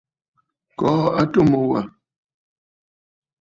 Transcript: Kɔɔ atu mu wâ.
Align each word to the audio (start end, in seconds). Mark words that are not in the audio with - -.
Kɔɔ 0.79 1.03
atu 1.21 1.39
mu 1.49 1.59
wâ. 1.69 1.81